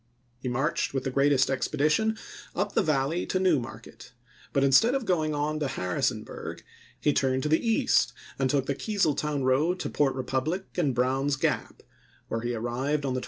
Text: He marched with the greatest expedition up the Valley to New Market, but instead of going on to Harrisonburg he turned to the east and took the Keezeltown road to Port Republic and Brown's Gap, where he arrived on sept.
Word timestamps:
He 0.39 0.49
marched 0.49 0.95
with 0.95 1.03
the 1.03 1.11
greatest 1.11 1.47
expedition 1.51 2.17
up 2.55 2.73
the 2.73 2.81
Valley 2.81 3.27
to 3.27 3.39
New 3.39 3.59
Market, 3.59 4.13
but 4.51 4.63
instead 4.63 4.95
of 4.95 5.05
going 5.05 5.35
on 5.35 5.59
to 5.59 5.67
Harrisonburg 5.67 6.63
he 6.99 7.13
turned 7.13 7.43
to 7.43 7.49
the 7.49 7.63
east 7.63 8.11
and 8.39 8.49
took 8.49 8.65
the 8.65 8.73
Keezeltown 8.73 9.43
road 9.43 9.79
to 9.81 9.91
Port 9.91 10.15
Republic 10.15 10.63
and 10.75 10.95
Brown's 10.95 11.35
Gap, 11.35 11.83
where 12.29 12.41
he 12.41 12.55
arrived 12.55 13.05
on 13.05 13.13
sept. 13.13 13.19